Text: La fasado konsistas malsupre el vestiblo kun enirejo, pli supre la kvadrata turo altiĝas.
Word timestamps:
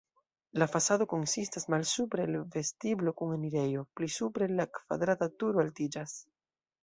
La 0.61 0.67
fasado 0.75 1.05
konsistas 1.09 1.67
malsupre 1.73 2.25
el 2.29 2.37
vestiblo 2.55 3.13
kun 3.19 3.35
enirejo, 3.37 3.85
pli 3.99 4.09
supre 4.15 4.47
la 4.55 4.67
kvadrata 4.79 5.31
turo 5.43 5.63
altiĝas. 5.65 6.17